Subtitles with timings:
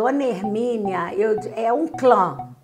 [0.00, 2.54] Dona Hermínia eu, é um clã.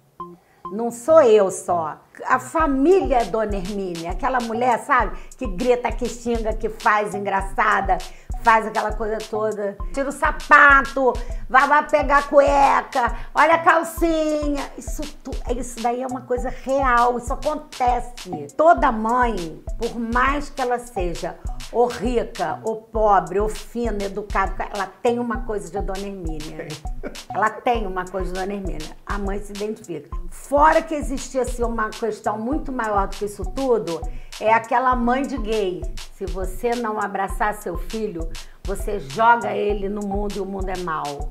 [0.72, 1.98] Não sou eu só.
[2.24, 5.18] A família é Dona Hermínia, aquela mulher, sabe?
[5.36, 7.98] Que grita, que xinga, que faz engraçada,
[8.46, 9.76] faz aquela coisa toda.
[9.92, 11.12] Tira o sapato,
[11.50, 14.70] vai, vai pegar a cueca, olha a calcinha.
[14.78, 15.02] Isso,
[15.56, 18.46] isso daí é uma coisa real, isso acontece.
[18.56, 21.36] Toda mãe, por mais que ela seja
[21.72, 26.68] ou rica, ou pobre, ou fina, educada, ela tem uma coisa de Dona Hermínia.
[27.34, 28.96] Ela tem uma coisa de Dona Hermínia.
[29.04, 30.08] A mãe se identifica.
[30.30, 34.00] Fora que existia assim, uma questão muito maior do que isso tudo,
[34.40, 35.82] é aquela mãe de gay.
[36.16, 38.26] Se você não abraçar seu filho,
[38.64, 41.28] você joga ele no mundo e o mundo é mau.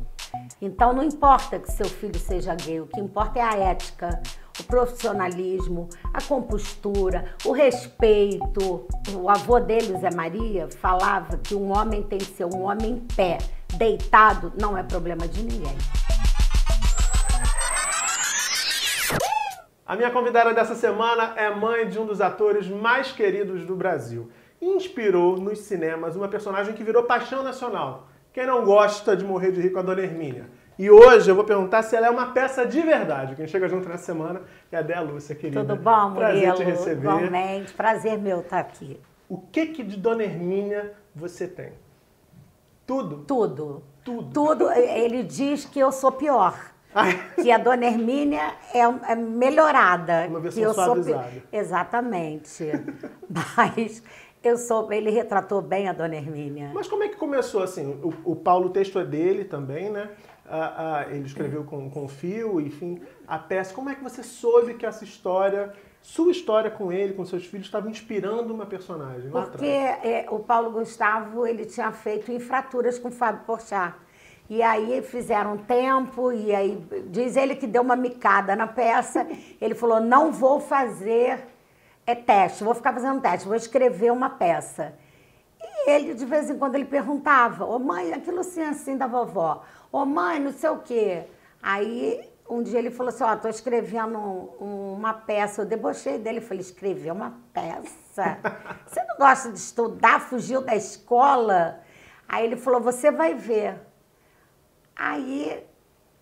[0.62, 4.22] Então não importa que seu filho seja gay, o que importa é a ética,
[4.60, 8.86] o profissionalismo, a compostura, o respeito.
[9.12, 13.00] O avô dele, Zé Maria, falava que um homem tem que ser um homem em
[13.16, 13.40] pé,
[13.80, 15.76] deitado, não é problema de ninguém.
[19.84, 24.30] A minha convidada dessa semana é mãe de um dos atores mais queridos do Brasil.
[24.62, 28.08] Inspirou nos cinemas uma personagem que virou paixão nacional.
[28.34, 30.50] Quem não gosta de morrer de rir com a Dona Hermínia?
[30.78, 33.36] E hoje eu vou perguntar se ela é uma peça de verdade.
[33.36, 35.62] Quem chega junto nessa semana é a Dea Lúcia, querida.
[35.62, 36.16] Tudo bom, Murilo?
[36.16, 37.08] Prazer te receber.
[37.08, 39.00] Igualmente, prazer meu estar aqui.
[39.30, 41.72] O que que de Dona Hermínia você tem?
[42.86, 43.24] Tudo?
[43.26, 43.84] Tudo.
[44.04, 44.30] Tudo.
[44.34, 44.72] Tudo.
[44.72, 46.74] Ele diz que eu sou pior.
[47.42, 50.28] que a Dona Hermínia é, é melhorada.
[50.30, 51.30] Uma versão que eu suavizada.
[51.30, 52.72] Sou, exatamente.
[53.58, 54.04] Mas
[54.48, 56.72] eu sou, ele retratou bem a Dona Hermínia.
[56.74, 58.00] Mas como é que começou assim?
[58.04, 60.10] O, o Paulo, o texto é dele também, né?
[60.48, 63.74] Ah, ah, ele escreveu com, com o fio, enfim, a peça.
[63.74, 67.66] Como é que você soube que essa história, sua história com ele, com seus filhos,
[67.66, 73.12] estava inspirando uma personagem Porque é, o Paulo Gustavo ele tinha feito infraturas com o
[73.12, 73.96] Fábio Porchat.
[74.48, 79.26] E aí fizeram um tempo, e aí diz ele que deu uma micada na peça.
[79.60, 81.44] Ele falou: não vou fazer
[82.06, 84.94] é teste, vou ficar fazendo teste, vou escrever uma peça.
[85.62, 89.64] E ele, de vez em quando, ele perguntava: Ô mãe, aquilo assim, assim da vovó.
[89.92, 91.26] Ô mãe, não sei o quê.
[91.62, 95.62] Aí um dia ele falou assim: Ó, tô escrevendo um- uma peça.
[95.62, 96.42] Eu debochei dele.
[96.42, 98.38] Falei: escrever uma peça?
[98.86, 100.22] Você não gosta de estudar?
[100.22, 101.80] Fugiu da escola?
[102.28, 103.80] Aí ele falou: Você vai ver.
[104.96, 105.66] Aí,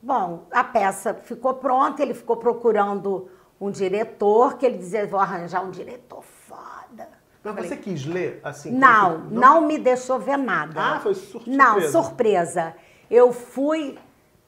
[0.01, 3.29] bom, a peça ficou pronta, ele ficou procurando
[3.65, 7.07] um diretor, que ele dizia, vou arranjar um diretor foda.
[7.43, 8.71] Mas Falei, você quis ler assim?
[8.71, 10.73] não, como- não me deixou ver nada.
[10.95, 11.91] Ah, foi sur- Não, surpresa.
[11.91, 12.75] surpresa.
[13.09, 13.97] Eu fui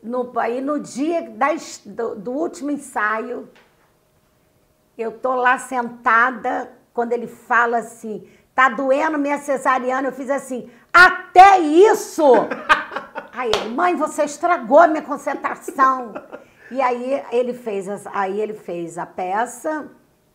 [0.01, 3.49] no, aí no dia das- do, do último ensaio,
[4.97, 10.69] eu tô lá sentada, quando ele fala assim, tá doendo minha cesariana, eu fiz assim,
[10.93, 12.23] até isso!
[13.37, 16.13] Aí ele, mãe, você estragou a minha concentração.
[16.69, 19.87] E aí ele fez, aí ele fez a peça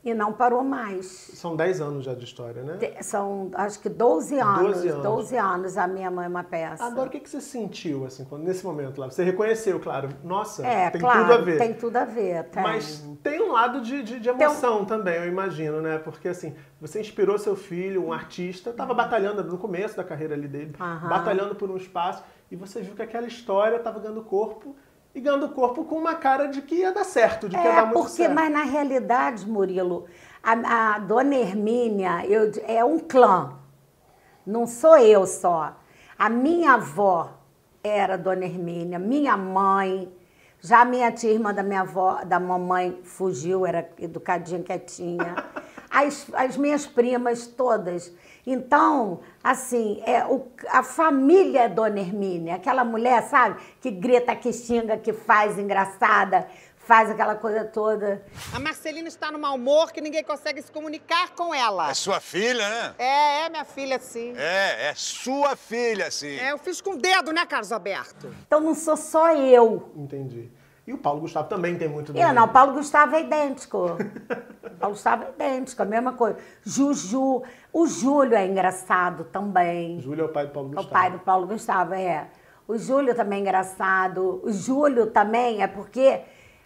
[0.02, 1.04] e não parou mais.
[1.34, 2.76] São 10 anos já de história, né?
[2.78, 5.02] Te- São, acho que 12 anos, 12 anos.
[5.02, 6.82] 12 anos a minha mãe é uma peça.
[6.84, 9.10] Agora, o que, que você sentiu, assim, quando, nesse momento lá?
[9.10, 11.58] Você reconheceu, claro, nossa, é, tem claro, tudo a ver.
[11.58, 12.44] tem tudo a ver.
[12.44, 12.62] Tem.
[12.62, 15.98] Mas tem um lado de, de, de emoção também, eu imagino, né?
[15.98, 20.48] Porque assim, você inspirou seu filho, um artista, estava batalhando no começo da carreira ali
[20.48, 21.08] dele, Aham.
[21.10, 24.74] batalhando por um espaço, e você viu que aquela história estava ganhando corpo,
[25.15, 27.76] e ganhando corpo com uma cara de que ia dar certo, de que ia É,
[27.76, 28.34] dar muito porque, certo.
[28.34, 30.06] mas na realidade, Murilo,
[30.43, 33.54] a, a dona Hermínia eu, é um clã.
[34.47, 35.76] Não sou eu só.
[36.19, 37.38] A minha avó
[37.82, 40.12] era dona Hermínia, minha mãe.
[40.60, 45.34] Já a minha tia irmã da minha avó, da mamãe, fugiu, era educadinha, quietinha.
[45.90, 48.12] As, as minhas primas todas.
[48.46, 54.52] Então, assim, é, o, a família é Dona Hermínia, aquela mulher, sabe, que grita, que
[54.52, 56.48] xinga, que faz engraçada,
[56.90, 58.24] faz aquela coisa toda.
[58.52, 61.90] A Marcelina está no mau humor que ninguém consegue se comunicar com ela.
[61.90, 62.94] É sua filha, né?
[62.98, 64.34] É, é minha filha, sim.
[64.36, 66.36] É, é sua filha, sim.
[66.38, 68.34] É, eu fiz com o dedo, né, Carlos Alberto?
[68.46, 69.92] Então não sou só eu.
[69.94, 70.50] Entendi.
[70.91, 73.97] E o Paulo Gustavo também tem muito Eu não, Paulo Gustavo é idêntico.
[74.81, 76.37] Paulo Gustavo é idêntico, a mesma coisa.
[76.65, 80.01] Juju, o Júlio é engraçado também.
[80.01, 80.92] Júlio é o pai do Paulo É o Gustavo.
[80.92, 82.27] pai do Paulo Gustavo, é.
[82.66, 84.41] O Júlio também é engraçado.
[84.42, 86.22] O Júlio também é porque,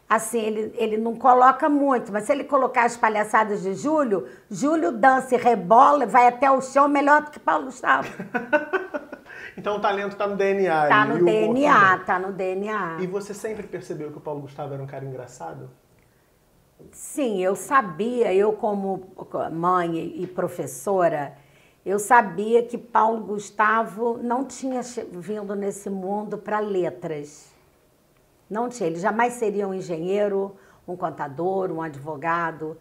[0.09, 4.91] assim, ele, ele não coloca muito, mas se ele colocar as palhaçadas de Júlio, Júlio
[4.91, 8.09] dança e rebola, vai até o chão melhor do que Paulo Gustavo.
[9.57, 10.89] Então o talento tá no DNA.
[10.89, 12.05] Tá ali, no DNA, também.
[12.05, 12.97] tá no DNA.
[13.01, 15.71] E você sempre percebeu que o Paulo Gustavo era um cara engraçado?
[16.91, 19.09] Sim, eu sabia, eu como
[19.53, 21.35] mãe e professora,
[21.85, 24.81] eu sabia que Paulo Gustavo não tinha
[25.13, 27.53] vindo nesse mundo para letras.
[28.49, 28.89] Não tinha.
[28.89, 30.57] Ele jamais seria um engenheiro,
[30.87, 32.77] um contador, um advogado.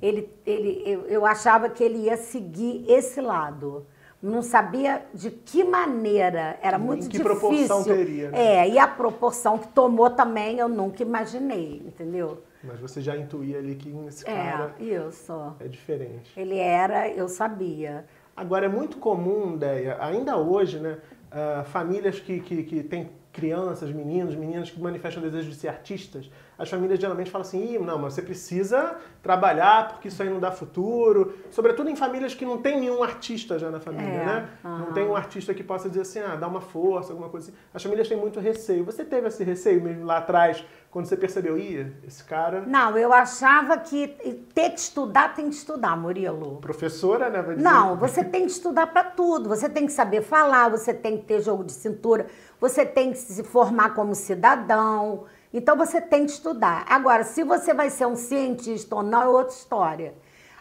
[0.00, 3.86] Ele, ele, eu, eu achava que ele ia seguir esse lado.
[4.22, 6.58] Não sabia de que maneira.
[6.62, 7.36] Era muito Em que difícil.
[7.38, 8.38] proporção teria, né?
[8.64, 12.42] É, e a proporção que tomou também eu nunca imaginei, entendeu?
[12.64, 15.54] Mas você já intuía ali que esse É, cara isso.
[15.60, 16.32] é diferente.
[16.36, 18.04] Ele era, eu sabia.
[18.34, 20.98] Agora, é muito comum, Deia, ainda hoje, né,
[21.30, 26.30] ah, famílias que, que, que têm crianças, meninos, meninas que manifestam desejo de ser artistas,
[26.58, 30.50] as famílias geralmente falam assim, não, mas você precisa trabalhar porque isso aí não dá
[30.50, 31.34] futuro.
[31.50, 34.48] Sobretudo em famílias que não tem nenhum artista já na família, É, né?
[34.64, 34.92] Não aham.
[34.92, 37.58] tem um artista que possa dizer assim, ah, dá uma força, alguma coisa assim.
[37.74, 38.84] As famílias têm muito receio.
[38.84, 42.62] Você teve esse receio mesmo lá atrás, quando você percebeu, Ih, esse cara...
[42.66, 44.08] Não, eu achava que
[44.54, 46.56] ter que estudar tem que estudar, Murilo.
[46.62, 47.42] Professora, né?
[47.42, 47.68] Vai dizer.
[47.68, 49.48] Não, você tem que estudar para tudo.
[49.48, 52.26] Você tem que saber falar, você tem que ter jogo de cintura,
[52.58, 55.24] você tem que se formar como cidadão.
[55.52, 56.84] Então você tem que estudar.
[56.88, 60.14] Agora, se você vai ser um cientista ou não, é outra história.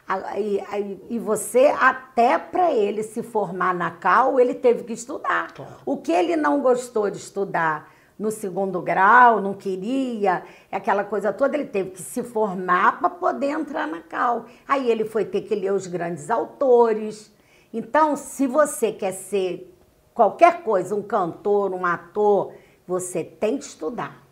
[0.07, 0.63] Aí-
[1.09, 5.51] E você, até para ele se formar na Cal, ele teve que estudar.
[5.85, 11.57] O que ele não gostou de estudar no segundo grau, não queria, aquela coisa toda,
[11.57, 14.45] ele teve que se formar para poder entrar na Cal.
[14.67, 17.33] Aí ele foi ter que ler os grandes autores.
[17.73, 19.75] Então, se você quer ser
[20.13, 22.53] qualquer coisa, um cantor, um ator,
[22.87, 24.23] você tem que estudar.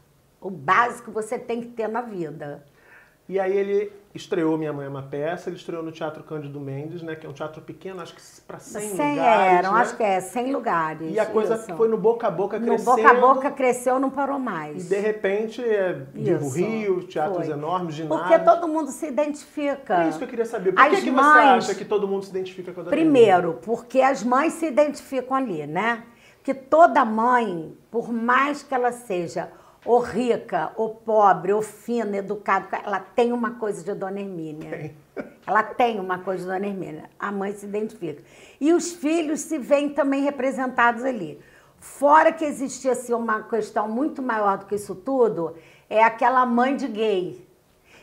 [0.43, 2.63] O básico você tem que ter na vida.
[3.29, 7.01] E aí ele estreou Minha Mãe é uma Peça, ele estreou no Teatro Cândido Mendes,
[7.01, 7.15] né?
[7.15, 9.79] Que é um teatro pequeno, acho que para 100 100 lugares, eram, né?
[9.81, 11.15] acho que é 100 lugares.
[11.15, 11.73] E a coisa isso.
[11.77, 12.95] foi no boca a boca No crescendo.
[12.97, 14.89] boca a boca cresceu, não parou E mais.
[14.89, 17.53] de repente, é, de Isso, Rio, teatros foi.
[17.55, 18.27] enormes, ginásios.
[18.27, 20.03] Porque todo mundo se identifica.
[20.03, 20.73] É isso que eu queria saber.
[20.73, 23.53] Por que, As que você mães- acha que todo mundo se identifica com a Primeiro,
[23.63, 26.03] porque as mães se identificam ali, né?
[26.43, 29.49] Que toda mãe, por mais que ela seja
[29.85, 34.69] ou rica, ou pobre, ou fina, educada, ela tem uma coisa de Dona Hermínia.
[34.69, 34.97] Tem.
[35.45, 37.09] Ela tem uma coisa de Dona Hermínia.
[37.19, 38.23] A mãe se identifica.
[38.59, 41.39] E os filhos se veem também representados ali.
[41.79, 45.55] Fora que existia assim, uma questão muito maior do que isso tudo,
[45.89, 47.45] é aquela mãe de gay.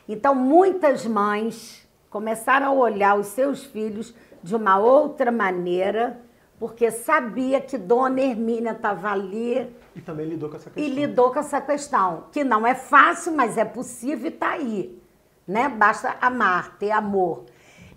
[0.06, 6.20] Então, muitas mães começaram a olhar os seus filhos de uma outra maneira,
[6.60, 10.94] porque sabia que Dona Hermínia estava ali E também lidou com essa e questão.
[10.94, 15.02] lidou com essa questão, que não é fácil, mas é possível e está aí.
[15.48, 15.68] Né?
[15.70, 17.46] Basta amar, ter amor.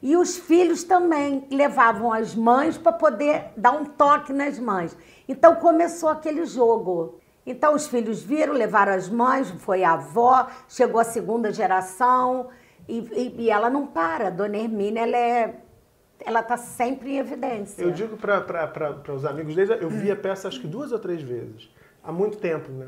[0.02, 4.98] E os filhos também levavam as mães para poder dar um toque nas mães.
[5.28, 7.20] Então começou aquele jogo.
[7.46, 12.48] Então os filhos viram, levaram as mães, foi a avó, chegou a segunda geração
[12.88, 14.30] e, e- e ela não para.
[14.30, 15.56] Dona Hermínia, ela é,
[16.26, 17.82] ela está sempre em evidência.
[17.84, 21.22] Eu digo para os amigos deles, eu vi a peça acho que duas ou três
[21.22, 21.70] vezes,
[22.04, 22.88] há muito tempo, né?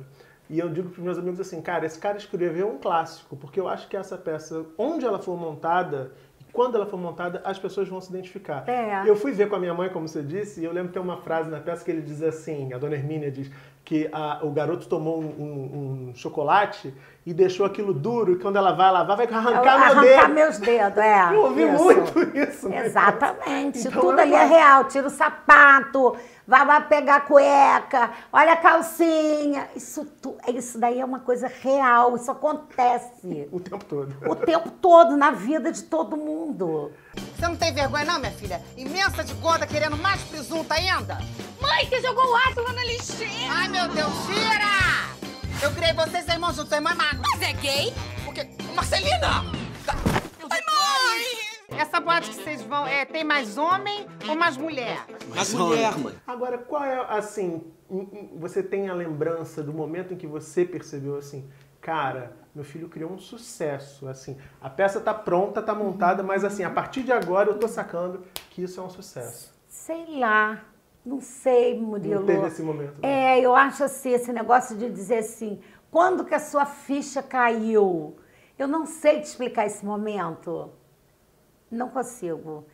[0.49, 3.67] E eu digo para meus amigos assim, cara, esse cara escreveu um clássico, porque eu
[3.67, 7.87] acho que essa peça, onde ela for montada, e quando ela for montada, as pessoas
[7.89, 8.63] vão se identificar.
[8.69, 9.09] É.
[9.09, 11.01] Eu fui ver com a minha mãe, como você disse, e eu lembro que tem
[11.01, 13.49] uma frase na peça que ele diz assim, a dona Hermínia diz
[13.83, 16.93] que a- o garoto tomou um, um- um chocolate
[17.25, 20.33] e deixou aquilo duro, e quando ela vai lavar, vai arrancar, meu arrancar dedo.
[20.35, 21.21] meus dedos, é.
[21.33, 21.83] Eu ouvi isso.
[21.83, 22.71] muito isso.
[22.71, 23.79] Exatamente.
[23.79, 24.83] Então, Tudo é ali é real.
[24.83, 26.15] Tira o sapato,
[26.47, 29.67] vai, vai pegar a cueca, olha a calcinha.
[29.75, 32.15] Isso, tu, isso daí é uma coisa real.
[32.15, 34.15] Isso acontece O tempo todo.
[34.29, 36.91] o tempo todo na vida de todo mundo.
[37.35, 38.61] Você não tem vergonha, não, minha filha?
[38.77, 41.17] Imensa de gorda querendo mais presunto ainda?
[41.59, 43.31] Mãe, você jogou o ácido lá na lixeira!
[43.49, 44.54] Ai, meu Deus, tira!
[45.63, 47.19] Eu criei vocês, seu irmão junto, irmã é magra.
[47.21, 47.93] Mas é gay?
[48.23, 48.47] Porque.
[48.75, 49.43] Marcelina!
[50.49, 51.79] Ai, mãe!
[51.79, 55.05] Essa boate que vocês vão, é, tem mais homem ou mais mulher?
[55.33, 56.15] Mas mulher, mãe.
[56.27, 57.63] Agora, qual é, assim,
[58.35, 61.49] você tem a lembrança do momento em que você percebeu assim,
[61.81, 66.63] cara, meu filho criou um sucesso, assim, a peça tá pronta, tá montada, mas assim,
[66.63, 69.53] a partir de agora eu tô sacando que isso é um sucesso.
[69.67, 70.63] Sei lá.
[71.05, 72.21] Não sei, Murilo.
[72.21, 73.07] Não teve esse momento, não?
[73.07, 75.59] É, eu acho assim, esse negócio de dizer assim,
[75.91, 78.15] quando que a sua ficha caiu?
[78.57, 80.71] Eu não sei te explicar esse momento.
[81.69, 82.65] Não consigo.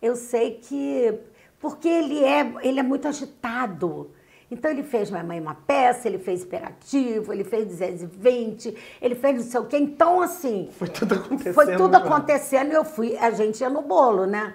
[0.00, 1.18] Eu sei que.
[1.58, 4.12] Porque ele é, ele é muito agitado.
[4.50, 9.36] Então ele fez Minha Mãe uma peça, ele fez Imperativo, ele fez 220, ele fez
[9.36, 9.78] não sei o quê.
[9.78, 10.68] Então, assim.
[10.72, 11.54] Foi tudo acontecendo.
[11.54, 11.98] Foi tudo né?
[11.98, 14.54] acontecendo e eu fui, a gente ia no bolo, né?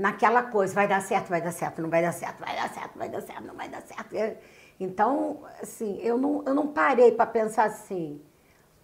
[0.00, 2.98] Naquela coisa, vai dar certo, vai dar certo, não vai dar certo, vai dar certo,
[2.98, 4.16] vai dar certo, não vai dar certo.
[4.80, 8.18] Então, assim, eu não, eu não parei para pensar assim,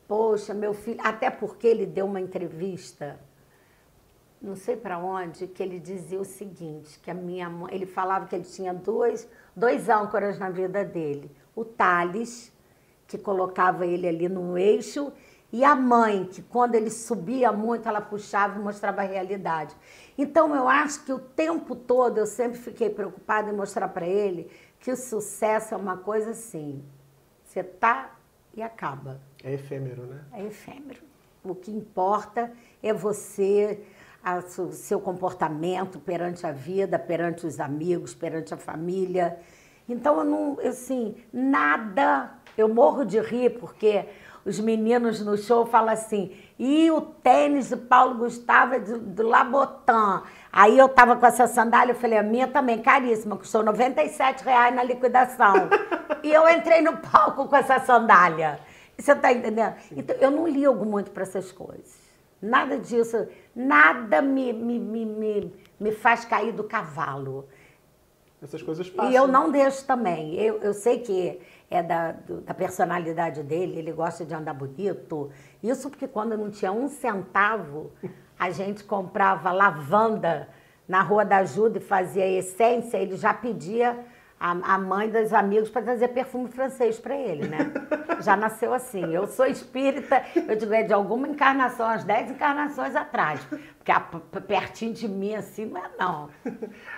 [0.06, 3.18] poxa, meu filho, até porque ele deu uma entrevista,
[4.42, 8.26] não sei para onde, que ele dizia o seguinte, que a minha mãe, ele falava
[8.26, 12.52] que ele tinha dois, dois âncoras na vida dele, o Thales,
[13.06, 15.10] que colocava ele ali no eixo,
[15.52, 19.74] e a mãe, que quando ele subia muito, ela puxava e mostrava a realidade.
[20.18, 24.50] Então eu acho que o tempo todo eu sempre fiquei preocupada em mostrar para ele
[24.80, 26.84] que o sucesso é uma coisa assim.
[27.44, 28.16] Você tá
[28.54, 29.20] e acaba.
[29.42, 30.24] É efêmero, né?
[30.32, 31.00] É efêmero.
[31.44, 33.80] O que importa é você,
[34.58, 39.38] o seu comportamento perante a vida, perante os amigos, perante a família.
[39.88, 42.32] Então eu não, assim, nada.
[42.58, 44.06] Eu morro de rir porque
[44.46, 49.22] os meninos no show falam assim, e o tênis do Paulo Gustavo é do, do
[49.26, 50.22] Labotan.
[50.52, 54.74] Aí eu tava com essa sandália, eu falei, a minha também, caríssima, custou 97 reais
[54.74, 55.68] na liquidação.
[56.22, 58.60] e eu entrei no palco com essa sandália.
[58.96, 59.74] Você tá entendendo?
[59.90, 62.06] Então, eu não ligo muito para essas coisas.
[62.40, 67.48] Nada disso, nada me, me, me, me, me faz cair do cavalo.
[68.40, 69.10] Essas coisas passam.
[69.10, 70.34] E eu não deixo também.
[70.36, 75.30] Eu, eu sei que é da, do, da personalidade dele, ele gosta de andar bonito.
[75.62, 77.92] Isso porque quando não tinha um centavo,
[78.38, 80.48] a gente comprava lavanda
[80.86, 83.98] na Rua da Ajuda e fazia essência, ele já pedia
[84.38, 87.72] a, a mãe dos amigos para trazer perfume francês para ele, né?
[88.20, 89.14] Já nasceu assim.
[89.14, 93.40] Eu sou espírita, eu digo, é de alguma encarnação, umas 10 encarnações atrás.
[93.78, 96.28] Porque a, pertinho de mim assim não é não.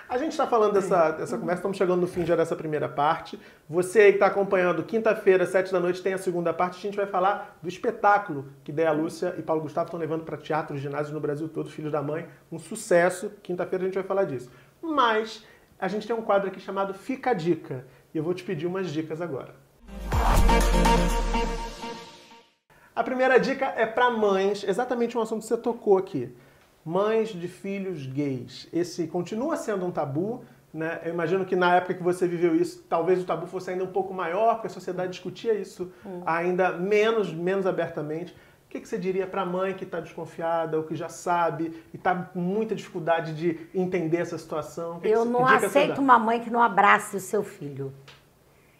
[0.07, 3.39] A gente está falando dessa, dessa conversa, estamos chegando no fim já dessa primeira parte.
[3.69, 6.77] Você aí que está acompanhando, quinta-feira, sete da noite, tem a segunda parte.
[6.77, 10.35] A gente vai falar do espetáculo que Dea Lúcia e Paulo Gustavo estão levando para
[10.35, 12.27] teatro, ginásios no Brasil todo, Filhos da Mãe.
[12.51, 13.31] Um sucesso.
[13.41, 14.51] Quinta-feira a gente vai falar disso.
[14.81, 15.45] Mas
[15.79, 17.85] a gente tem um quadro aqui chamado Fica a Dica.
[18.13, 19.55] E eu vou te pedir umas dicas agora.
[22.93, 26.35] A primeira dica é para mães, exatamente um assunto que você tocou aqui.
[26.83, 28.67] Mães de filhos gays.
[28.73, 30.43] Esse continua sendo um tabu,
[30.73, 30.99] né?
[31.05, 33.91] Eu imagino que na época que você viveu isso, talvez o tabu fosse ainda um
[33.91, 36.21] pouco maior, porque a sociedade discutia isso hum.
[36.25, 38.35] ainda menos, menos abertamente.
[38.69, 41.83] O que, que você diria para a mãe que está desconfiada ou que já sabe
[41.91, 44.99] e está com muita dificuldade de entender essa situação?
[44.99, 47.91] Que eu que não aceito uma mãe que não abrace o seu filho.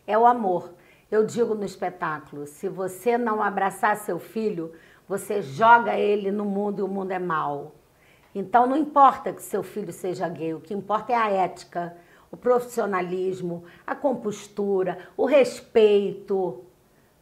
[0.06, 0.76] É o amor.
[1.10, 4.72] Eu digo no espetáculo: se você não abraçar seu filho,
[5.08, 7.74] você joga ele no mundo e o mundo é mau.
[8.36, 11.98] Então não importa que seu filho seja gay, o que importa é a ética,
[12.32, 16.64] o profissionalismo, a compostura, o respeito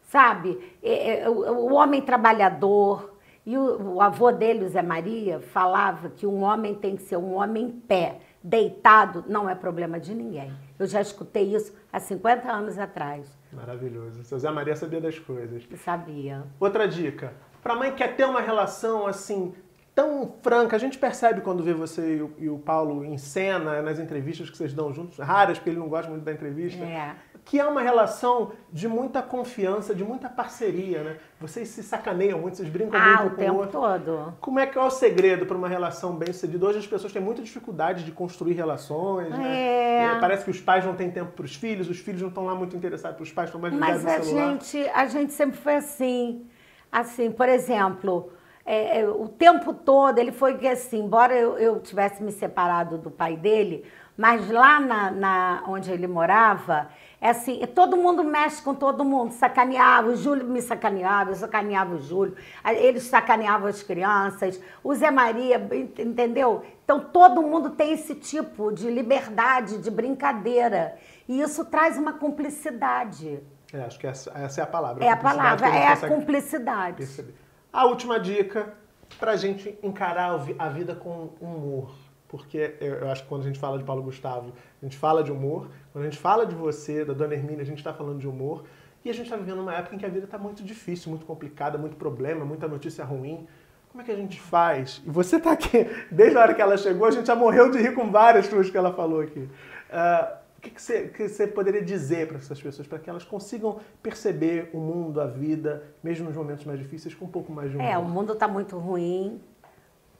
[0.08, 0.74] sabe?
[0.82, 3.16] É, é, o homem trabalhador.
[3.46, 7.16] E o, o avô dele, o Zé Maria, falava que um homem tem que ser
[7.16, 10.52] um homem em pé, deitado, não é problema de ninguém.
[10.78, 13.26] Eu já escutei isso há 50 anos atrás.
[13.54, 14.24] Maravilhoso.
[14.26, 15.66] Seu Zé Maria sabia das coisas.
[15.78, 16.44] Sabia.
[16.60, 17.34] Outra dica.
[17.64, 19.54] Para mãe que quer ter uma relação assim
[19.96, 23.82] tão franca, a gente percebe quando vê você e o, e o, Paulo em cena,
[23.82, 26.84] nas entrevistas que vocês dão juntos, raras porque ele não gosta muito da entrevista.
[26.86, 27.16] É
[27.48, 31.18] que é uma relação de muita confiança, de muita parceria, né?
[31.40, 33.80] Vocês se sacaneiam muito, vocês brincam ah, muito o com tempo o outro.
[33.80, 34.34] todo.
[34.42, 36.66] Como é que é o segredo para uma relação bem sucedida?
[36.66, 40.18] Hoje as pessoas têm muita dificuldade de construir relações, né?
[40.18, 40.20] É.
[40.20, 42.54] Parece que os pais não têm tempo para os filhos, os filhos não estão lá
[42.54, 44.52] muito interessados, os pais estão mais ligados Mas no a celular.
[44.52, 46.46] gente, a gente sempre foi assim.
[46.92, 48.30] Assim, por exemplo,
[48.66, 52.98] é, é, o tempo todo ele foi que assim, embora eu, eu tivesse me separado
[52.98, 53.86] do pai dele,
[54.18, 56.90] mas lá na, na onde ele morava,
[57.20, 61.96] é assim, todo mundo mexe com todo mundo, sacaneava, o Júlio me sacaneava, eu sacaneava
[61.96, 65.58] o Júlio, eles sacaneavam as crianças, o Zé Maria,
[65.98, 66.64] entendeu?
[66.84, 70.96] Então todo mundo tem esse tipo de liberdade, de brincadeira,
[71.28, 73.42] e isso traz uma cumplicidade.
[73.74, 75.04] É, acho que essa, essa é a palavra.
[75.04, 76.98] É a palavra, é a cumplicidade.
[76.98, 77.34] Perceber.
[77.74, 78.74] A última dica
[79.20, 83.60] para a gente encarar a vida com humor porque eu acho que quando a gente
[83.60, 85.70] fala de Paulo Gustavo, a gente fala de humor.
[85.94, 88.66] Quando a gente fala de você, da Dona Hermínia, a gente está falando de humor.
[89.04, 91.26] E a gente está vivendo uma época em que a vida está muito difícil, muito
[91.26, 93.48] complicada, muito problema, muita notícia ruim.
[93.90, 95.02] Como é que a gente faz?
[95.06, 97.78] E você está aqui, desde a hora que ela chegou, a gente já morreu de
[97.78, 99.40] rir com várias coisas que ela falou aqui.
[99.40, 103.24] Uh, o que, que, você, que você poderia dizer para essas pessoas, para que elas
[103.24, 107.72] consigam perceber o mundo, a vida, mesmo nos momentos mais difíceis, com um pouco mais
[107.72, 107.88] de humor?
[107.88, 109.40] É, o mundo está muito ruim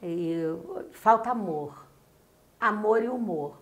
[0.02, 0.42] e
[0.92, 1.87] falta amor
[2.60, 3.60] amor e humor.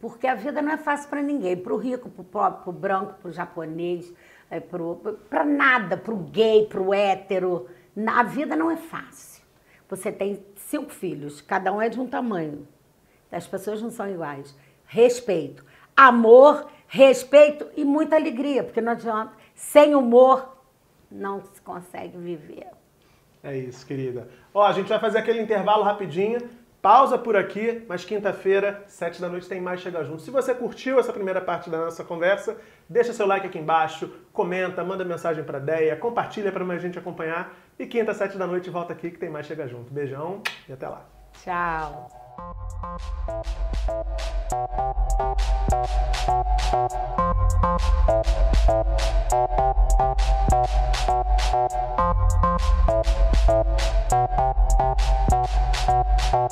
[0.00, 2.70] Porque a vida não é fácil para ninguém, para o rico, para o pobre, para
[2.70, 4.12] o branco, para o japonês,
[4.50, 7.68] é, para nada, para o gay, para o hétero.
[8.06, 9.42] A vida não é fácil.
[9.88, 12.66] Você tem cinco filhos, cada um é de um tamanho.
[13.30, 14.56] As pessoas não são iguais.
[14.86, 15.64] Respeito.
[15.96, 19.32] Amor, respeito e muita alegria, porque não adianta.
[19.54, 20.56] Sem humor,
[21.10, 22.66] não se consegue viver.
[23.42, 24.28] É isso, querida.
[24.52, 26.40] Ó, a gente vai fazer aquele intervalo rapidinho
[26.86, 30.22] pausa por aqui, mas quinta-feira, sete da noite, tem mais Chega Junto.
[30.22, 32.56] Se você curtiu essa primeira parte da nossa conversa,
[32.88, 37.52] deixa seu like aqui embaixo, comenta, manda mensagem pra Deia, compartilha para mais gente acompanhar.
[37.76, 39.92] E quinta, sete da noite, volta aqui que tem mais Chega Junto.
[39.92, 41.04] Beijão e até lá.
[41.42, 42.08] Tchau.
[56.32, 56.46] you